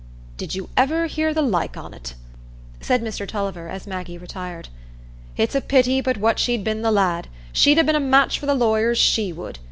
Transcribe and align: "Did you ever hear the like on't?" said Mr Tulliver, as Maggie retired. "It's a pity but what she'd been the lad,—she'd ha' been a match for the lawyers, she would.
"Did 0.35 0.55
you 0.55 0.67
ever 0.75 1.05
hear 1.05 1.31
the 1.31 1.43
like 1.43 1.77
on't?" 1.77 2.15
said 2.79 3.03
Mr 3.03 3.27
Tulliver, 3.27 3.69
as 3.69 3.85
Maggie 3.85 4.17
retired. 4.17 4.69
"It's 5.37 5.53
a 5.53 5.61
pity 5.61 6.01
but 6.01 6.17
what 6.17 6.39
she'd 6.39 6.63
been 6.63 6.81
the 6.81 6.89
lad,—she'd 6.89 7.77
ha' 7.79 7.85
been 7.85 7.95
a 7.95 7.99
match 7.99 8.39
for 8.39 8.47
the 8.47 8.55
lawyers, 8.55 8.97
she 8.97 9.31
would. 9.31 9.59